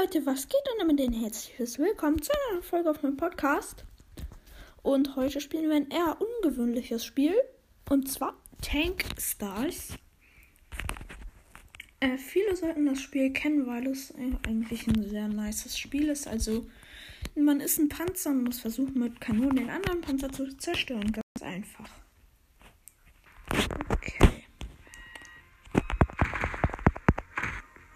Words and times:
Leute, 0.00 0.26
was 0.26 0.48
geht 0.48 0.60
und 0.72 0.80
damit 0.80 1.00
ein 1.00 1.12
herzliches 1.12 1.78
Willkommen 1.78 2.20
zu 2.20 2.30
einer 2.50 2.62
Folge 2.62 2.90
auf 2.90 3.02
meinem 3.02 3.16
Podcast. 3.16 3.84
Und 4.82 5.16
heute 5.16 5.40
spielen 5.40 5.70
wir 5.70 5.76
ein 5.76 5.90
eher 5.90 6.18
ungewöhnliches 6.20 7.04
Spiel. 7.04 7.34
Und 7.88 8.10
zwar 8.10 8.34
Tank 8.60 9.04
Stars. 9.18 9.94
Äh, 12.00 12.18
viele 12.18 12.56
sollten 12.56 12.84
das 12.84 13.00
Spiel 13.00 13.32
kennen, 13.32 13.66
weil 13.66 13.86
es 13.86 14.12
eigentlich 14.14 14.86
ein 14.86 15.08
sehr 15.08 15.28
nices 15.28 15.78
Spiel 15.78 16.08
ist. 16.08 16.26
Also, 16.26 16.66
man 17.34 17.60
ist 17.60 17.78
ein 17.78 17.88
Panzer 17.88 18.30
und 18.30 18.44
muss 18.44 18.60
versuchen, 18.60 18.98
mit 18.98 19.20
Kanonen 19.20 19.56
den 19.56 19.70
anderen 19.70 20.02
Panzer 20.02 20.30
zu 20.30 20.56
zerstören. 20.58 21.12
Ganz 21.12 21.42
einfach. 21.42 21.90
Okay. 23.88 24.44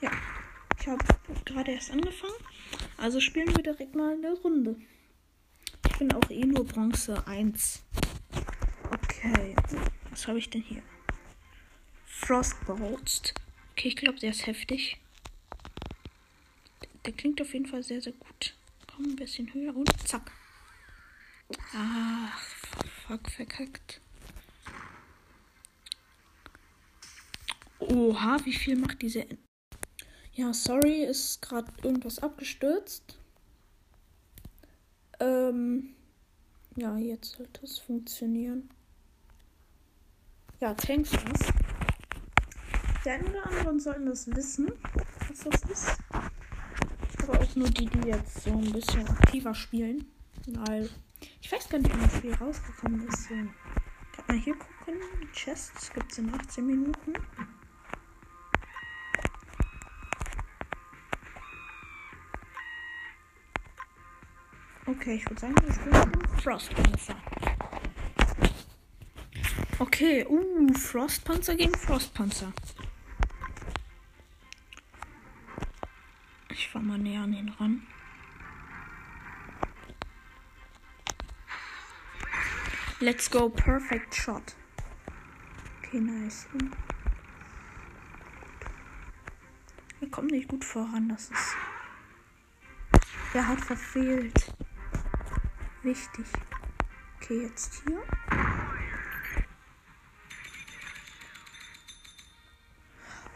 Ja, 0.00 0.10
ich 0.78 0.79
habe 0.90 1.04
gerade 1.44 1.72
erst 1.72 1.90
angefangen. 1.90 2.34
Also 2.96 3.20
spielen 3.20 3.54
wir 3.56 3.62
direkt 3.62 3.94
mal 3.94 4.14
eine 4.14 4.32
Runde. 4.32 4.76
Ich 5.88 5.98
bin 5.98 6.12
auch 6.12 6.30
eh 6.30 6.44
nur 6.44 6.64
Bronze 6.64 7.26
1. 7.26 7.82
Okay, 8.90 9.54
was 10.10 10.26
habe 10.26 10.38
ich 10.38 10.50
denn 10.50 10.62
hier? 10.62 10.82
Frostbolst. 12.04 13.34
Okay, 13.72 13.88
ich 13.88 13.96
glaube, 13.96 14.18
der 14.18 14.30
ist 14.30 14.46
heftig. 14.46 14.98
Der 17.06 17.12
klingt 17.12 17.40
auf 17.40 17.52
jeden 17.54 17.66
Fall 17.66 17.82
sehr, 17.82 18.02
sehr 18.02 18.12
gut. 18.12 18.54
Komm, 18.86 19.06
ein 19.06 19.16
bisschen 19.16 19.52
höher 19.54 19.74
und 19.74 19.90
zack. 20.06 20.32
Ach, 21.74 22.38
fuck, 23.06 23.30
verkackt. 23.30 24.00
Oha, 27.78 28.38
wie 28.44 28.52
viel 28.52 28.76
macht 28.76 29.00
diese 29.00 29.26
ja, 30.40 30.54
sorry, 30.54 31.04
ist 31.04 31.42
gerade 31.42 31.70
irgendwas 31.82 32.18
abgestürzt. 32.18 33.18
Ähm, 35.20 35.90
ja, 36.76 36.96
jetzt 36.96 37.32
sollte 37.32 37.62
es 37.66 37.78
funktionieren. 37.78 38.70
Ja, 40.58 40.74
was. 40.74 41.40
Der 43.04 43.14
eine 43.14 43.28
oder 43.28 43.46
anderen 43.48 43.80
sollten 43.80 44.06
das 44.06 44.34
wissen, 44.34 44.72
was 45.28 45.40
das 45.40 45.70
ist. 45.70 45.98
Aber 47.22 47.38
auch 47.38 47.56
nur 47.56 47.68
die, 47.68 47.86
die 47.86 48.08
jetzt 48.08 48.42
so 48.42 48.50
ein 48.50 48.72
bisschen 48.72 49.06
aktiver 49.08 49.54
spielen. 49.54 50.10
Weil 50.46 50.88
ich 51.42 51.52
weiß 51.52 51.68
gar 51.68 51.78
nicht, 51.78 51.92
wann 51.92 52.00
das 52.00 52.16
Spiel 52.16 52.32
rausgekommen 52.32 53.06
ist. 53.08 53.28
Kann 53.28 54.24
man 54.26 54.38
hier 54.38 54.54
gucken. 54.54 54.94
Chests 55.34 55.92
gibt 55.92 56.10
es 56.12 56.18
in 56.18 56.32
18 56.32 56.66
Minuten. 56.66 57.12
Okay, 65.00 65.14
ich 65.14 65.24
würde 65.30 65.40
sagen, 65.40 65.54
wir 65.64 65.72
spielen 65.72 66.28
Frostpanzer. 66.42 67.16
Okay, 69.78 70.26
uh, 70.28 70.74
Frostpanzer 70.74 71.54
gegen 71.54 71.74
Frostpanzer. 71.74 72.52
Ich 76.50 76.68
fahr 76.68 76.82
mal 76.82 76.98
näher 76.98 77.22
an 77.22 77.32
ihn 77.32 77.48
ran. 77.48 77.86
Let's 82.98 83.30
go, 83.30 83.48
perfect 83.48 84.14
shot. 84.14 84.54
Okay, 85.78 86.00
nice. 86.00 86.46
Wir 89.98 90.10
kommen 90.10 90.28
nicht 90.28 90.48
gut 90.48 90.62
voran, 90.62 91.08
das 91.08 91.30
ist. 91.30 91.56
Er 93.32 93.48
hat 93.48 93.62
verfehlt. 93.62 94.52
Wichtig. 95.82 96.26
Okay, 97.16 97.42
jetzt 97.44 97.82
hier. 97.86 98.02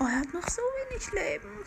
Oh, 0.00 0.04
er 0.04 0.18
hat 0.20 0.34
noch 0.34 0.48
so 0.48 0.60
wenig 0.90 1.12
Leben. 1.12 1.64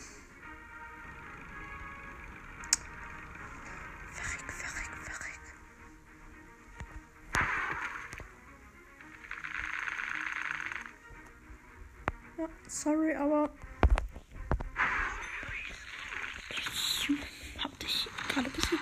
Verreck, 4.12 4.52
verreck, 4.52 4.90
verreck. 5.04 5.40
Ja, 12.38 12.50
sorry, 12.68 13.16
aber 13.16 13.50
ich 16.50 17.10
hab 17.64 17.80
dich 17.80 18.10
gerade 18.28 18.50
besiegt. 18.50 18.82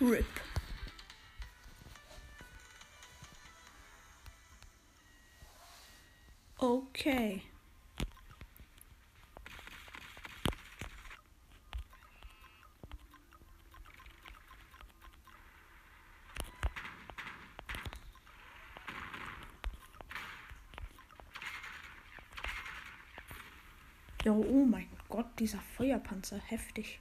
RIP. 0.00 0.43
Okay. 7.06 7.42
Ja, 24.24 24.32
oh 24.32 24.64
mein 24.64 24.88
Gott, 25.10 25.26
dieser 25.38 25.60
Feuerpanzer, 25.76 26.38
heftig. 26.38 27.00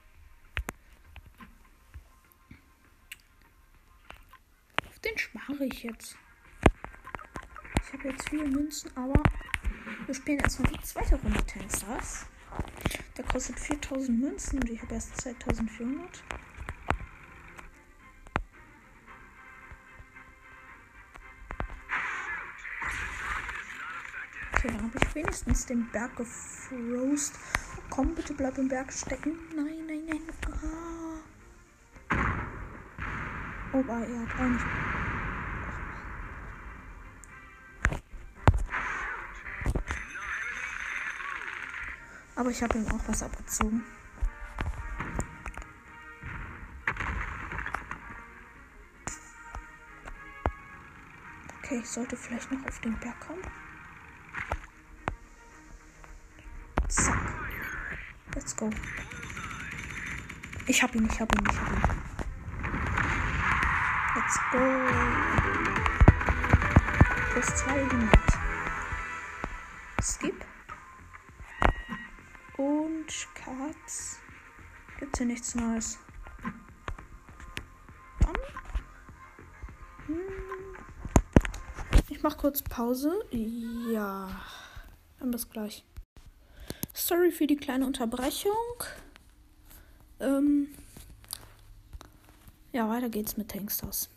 Auf 4.85 4.99
den 4.99 5.17
spare 5.17 5.63
ich 5.63 5.83
jetzt. 5.83 6.17
Ich 7.85 7.93
habe 7.93 8.09
jetzt 8.09 8.27
viele 8.27 8.49
Münzen, 8.49 8.91
aber 8.97 9.23
wir 10.05 10.15
spielen 10.15 10.39
erstmal 10.39 10.71
die 10.71 10.81
zweite 10.81 11.15
Runde 11.15 11.43
Tenstars. 11.45 12.25
Der 13.17 13.25
kostet 13.25 13.59
4000 13.59 14.19
Münzen 14.19 14.59
und 14.59 14.69
ich 14.69 14.81
habe 14.81 14.93
erst 14.93 15.21
2400. 15.21 16.23
Okay, 24.55 24.67
dann 24.67 24.83
habe 24.83 24.97
ich 25.01 25.15
wenigstens 25.15 25.65
den 25.65 25.89
Berg 25.91 26.15
gefrost. 26.15 27.33
Komm, 27.89 28.15
bitte 28.15 28.33
bleib 28.33 28.57
im 28.57 28.69
Berg 28.69 28.91
stecken. 28.93 29.37
Nein, 29.55 29.85
nein, 29.87 30.05
nein. 30.07 30.21
Ah. 30.51 31.03
Oh, 33.73 33.83
er 33.87 34.19
hat 34.21 34.39
auch 34.39 34.49
nicht. 34.49 34.92
Aber 42.43 42.51
ich 42.51 42.61
habe 42.61 42.77
ihm 42.77 42.85
auch 42.89 42.99
was 43.07 43.23
abgezogen. 43.23 43.85
Okay, 51.59 51.79
ich 51.79 51.89
sollte 51.89 52.17
vielleicht 52.17 52.51
noch 52.51 52.61
auf 52.67 52.81
den 52.81 52.99
Berg 52.99 53.17
kommen. 53.21 53.41
Zack. 56.89 57.17
Let's 58.35 58.53
go. 58.57 58.69
Ich 60.67 60.83
hab 60.83 60.93
ihn, 60.95 61.07
ich 61.09 61.21
hab 61.21 61.33
ihn, 61.33 61.47
ich 61.49 61.57
hab 61.57 61.71
ihn. 61.71 61.81
Let's 64.15 64.37
go. 64.51 64.59
Plus 67.31 67.55
200. 67.55 68.09
Skip. 70.01 70.45
Cards. 73.43 74.19
Gibt's 74.99 75.17
hier 75.17 75.27
nichts 75.27 75.55
Neues. 75.55 75.97
Hm. 80.05 80.17
Ich 82.09 82.21
mach 82.23 82.37
kurz 82.37 82.61
Pause. 82.61 83.11
Ja. 83.91 84.29
Dann 85.19 85.31
bis 85.31 85.49
gleich. 85.49 85.83
Sorry 86.93 87.31
für 87.31 87.47
die 87.47 87.55
kleine 87.55 87.85
Unterbrechung. 87.85 88.83
Ähm. 90.19 90.67
Ja, 92.71 92.89
weiter 92.89 93.09
geht's 93.09 93.37
mit 93.37 93.49
Tankstars. 93.49 94.09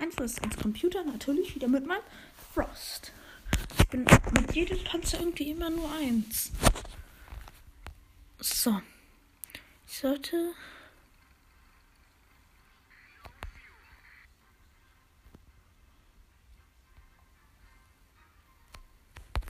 Einfluss 0.00 0.38
ins 0.38 0.56
Computer 0.56 1.04
natürlich 1.04 1.54
wieder 1.54 1.68
mit 1.68 1.86
meinem 1.86 2.02
Frost. 2.52 3.12
Mit 4.04 4.54
jedem 4.54 4.82
Panzer 4.84 5.20
irgendwie 5.20 5.50
immer 5.50 5.70
nur 5.70 5.90
eins. 5.92 6.50
So. 8.40 8.80
Ich 9.86 9.98
sollte. 9.98 10.54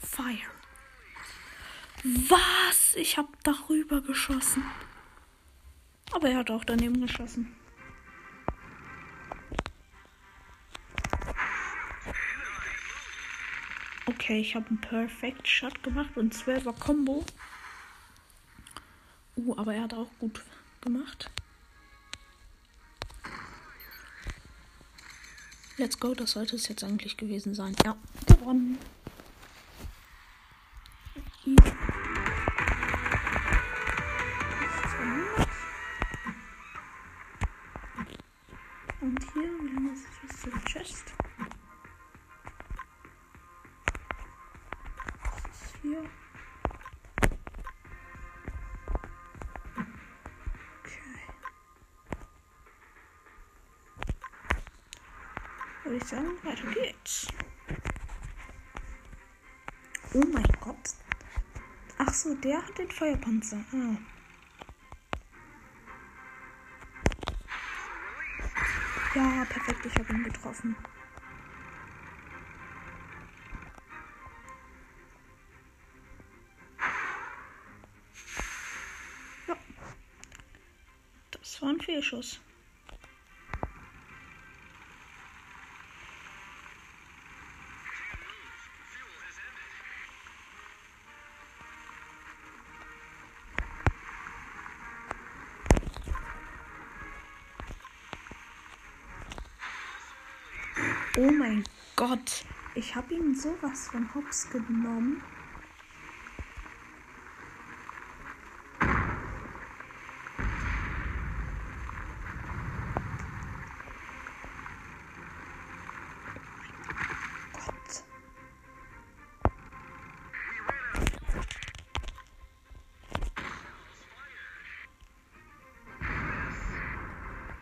Fire. 0.01 0.37
Was? 2.29 2.57
Was? 2.77 2.95
Ich 2.95 3.17
habe 3.17 3.29
darüber 3.43 4.01
geschossen. 4.01 4.63
Aber 6.11 6.29
er 6.29 6.37
hat 6.37 6.51
auch 6.51 6.63
daneben 6.63 7.01
geschossen. 7.01 7.55
Okay, 14.09 14.39
ich 14.39 14.55
habe 14.55 14.67
einen 14.69 14.79
Perfect 14.79 15.45
Shot 15.47 15.83
gemacht 15.83 16.15
und 16.15 16.33
12er 16.33 16.71
Combo. 16.79 17.25
Uh, 19.35 19.57
aber 19.57 19.75
er 19.75 19.83
hat 19.83 19.93
auch 19.93 20.09
gut 20.19 20.43
gemacht. 20.79 21.29
Let's 25.75 25.99
go, 25.99 26.15
das 26.15 26.31
sollte 26.31 26.55
es 26.55 26.69
jetzt 26.69 26.85
eigentlich 26.85 27.17
gewesen 27.17 27.53
sein. 27.53 27.75
Ja, 27.85 27.97
gewonnen. 28.25 28.77
Würde 55.87 56.03
ich 56.03 56.09
sagen, 56.09 56.37
weiter 56.43 56.69
geht's. 56.73 57.27
Oh 60.13 60.23
mein 60.33 60.45
Gott. 60.59 60.75
Ach 61.97 62.13
so, 62.13 62.35
der 62.35 62.57
hat 62.57 62.77
den 62.77 62.91
Feuerpanzer. 62.91 63.63
Ah. 63.71 63.95
Ja, 69.15 69.45
perfekt, 69.45 69.85
ich 69.85 69.95
habe 69.97 70.11
ihn 70.11 70.23
getroffen. 70.25 70.75
Ja. 79.47 79.55
Das 81.31 81.61
war 81.61 81.69
ein 81.69 81.79
Fehlschuss. 81.79 82.41
Oh 101.19 101.31
mein 101.31 101.63
Gott. 101.95 102.45
Ich 102.75 102.95
habe 102.95 103.15
ihn 103.15 103.35
sowas 103.35 103.87
von 103.87 104.07
hops 104.13 104.47
genommen. 104.51 105.23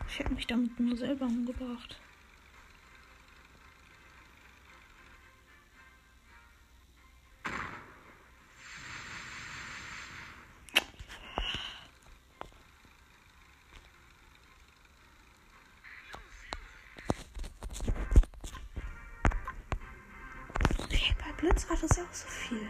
Ich 0.10 0.20
hätte 0.20 0.34
mich 0.34 0.46
damit 0.46 0.78
nur 0.78 0.98
selber 0.98 1.26
umgebracht. 1.26 2.02
War 21.68 21.78
das 21.78 21.98
ja 21.98 22.04
auch 22.04 22.14
so 22.14 22.28
viel. 22.28 22.70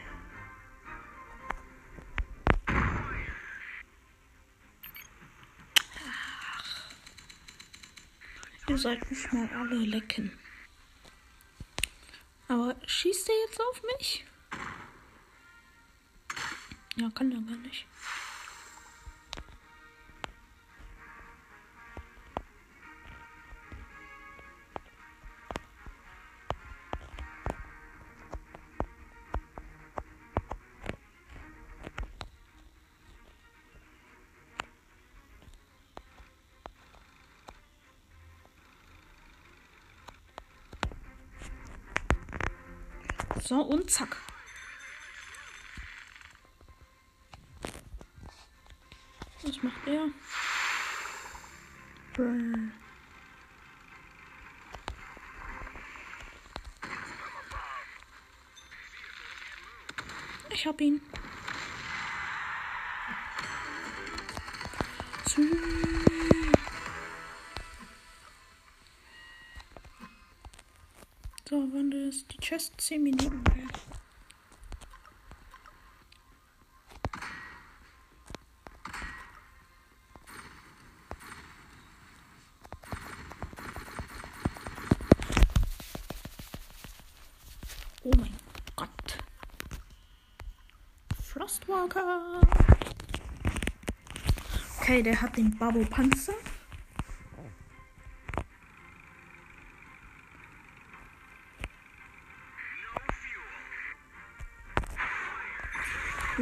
Ihr 8.67 8.77
sollt 8.77 9.11
mich 9.11 9.31
mal 9.31 9.49
alle 9.53 9.75
lecken. 9.75 10.37
Aber 12.47 12.75
schießt 12.85 13.29
er 13.29 13.35
jetzt 13.47 13.59
auf 13.59 13.81
mich? 13.83 14.25
Ja, 16.95 17.09
kann 17.09 17.31
er 17.31 17.41
gar 17.41 17.57
nicht. 17.57 17.85
So, 43.47 43.61
und 43.61 43.91
zack. 43.91 44.17
Was 49.43 49.61
macht 49.61 49.87
er? 49.87 50.07
Ich 60.49 60.65
hab 60.65 60.81
ihn. 60.81 60.99
Zü- 65.27 66.14
So, 71.47 71.57
wann 71.71 71.91
ist 71.91 72.25
die 72.33 72.37
Chest 72.37 72.73
10 72.81 73.03
Minuten 73.03 73.43
wert? 73.45 73.79
Oh 88.01 88.11
mein 88.17 88.33
Gott. 88.75 88.89
Frostwalker. 91.21 92.41
Okay, 94.79 95.03
der 95.03 95.21
hat 95.21 95.37
den 95.37 95.55
Babo 95.55 95.85
Panzer. 95.85 96.33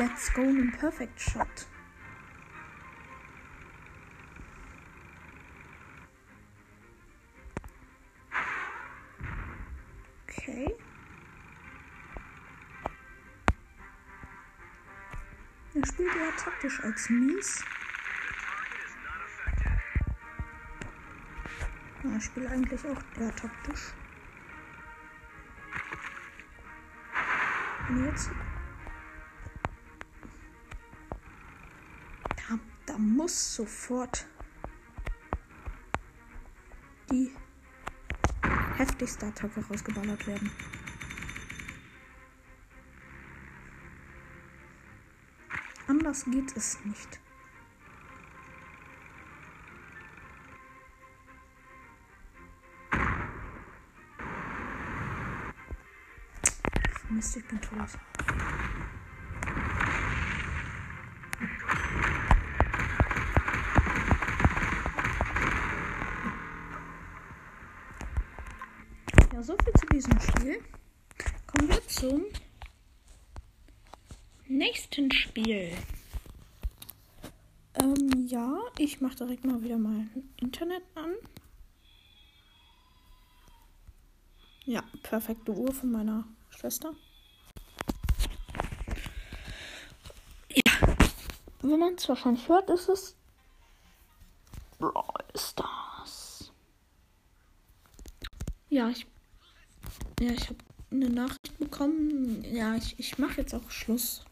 Let's 0.03 0.33
go 0.33 0.41
einen 0.41 0.69
Perfect 0.69 1.17
Shot. 1.17 1.47
Okay. 10.27 10.75
Er 15.73 15.85
spielt 15.87 16.15
eher 16.17 16.35
taktisch 16.35 16.83
als 16.83 17.09
mies. 17.09 17.63
Ja, 22.03 22.11
er 22.11 22.19
spielt 22.19 22.51
eigentlich 22.51 22.85
auch 22.85 23.01
eher 23.21 23.33
taktisch. 23.37 23.93
Und 27.87 28.05
jetzt 28.05 28.31
Da, 32.93 32.99
muss 32.99 33.55
sofort 33.55 34.27
die 37.09 37.31
heftigste 38.77 39.25
Attacke 39.25 39.65
rausgeballert 39.65 40.27
werden. 40.27 40.51
Anders 45.87 46.23
geht 46.25 46.55
es 46.55 46.77
nicht. 46.85 47.19
Mist, 57.09 57.37
ich 57.37 57.47
bin 57.47 57.59
tot. 57.59 57.89
Ja, 69.33 69.41
so 69.41 69.55
viel 69.63 69.73
zu 69.73 69.87
diesem 69.87 70.19
Spiel. 70.19 70.63
Kommen 71.47 71.67
wir 71.67 71.87
zum 71.87 72.25
nächsten 74.47 75.11
Spiel. 75.11 75.75
Ähm, 77.73 78.27
ja, 78.27 78.59
ich 78.77 79.01
mache 79.01 79.15
direkt 79.15 79.43
mal 79.43 79.63
wieder 79.63 79.79
mein 79.79 80.29
Internet 80.37 80.83
an. 80.93 81.15
Ja, 84.65 84.83
perfekte 85.01 85.51
Uhr 85.51 85.73
von 85.73 85.91
meiner 85.91 86.25
Schwester. 86.51 86.93
Ja, 90.49 90.95
wenn 91.63 91.79
man 91.79 91.95
es 91.95 92.07
wahrscheinlich 92.07 92.47
hört, 92.47 92.69
ist 92.69 92.87
es 92.87 93.15
Brawl 94.77 95.23
Stars. 95.35 96.51
Ja, 98.69 98.89
ich, 98.89 99.07
ja, 100.23 100.31
ich 100.31 100.47
habe 100.47 100.57
eine 100.91 101.09
Nachricht 101.09 101.57
bekommen. 101.59 102.43
Ja, 102.49 102.75
ich, 102.75 102.97
ich 102.97 103.17
mache 103.17 103.41
jetzt 103.41 103.53
auch 103.53 103.69
Schluss. 103.69 104.23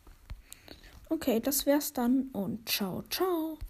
Okay, 1.10 1.42
das 1.42 1.66
wär's 1.66 1.92
dann 1.92 2.30
und 2.32 2.70
ciao, 2.70 3.04
ciao. 3.10 3.58